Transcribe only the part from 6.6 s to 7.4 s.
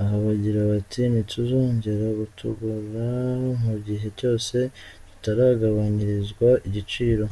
igiciro’’.